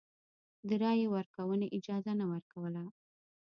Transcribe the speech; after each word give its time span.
د 0.67 0.69
رایې 0.83 1.07
ورکونې 1.15 1.67
اجازه 1.77 2.13
نه 2.19 2.25
ورکوله. 2.31 2.83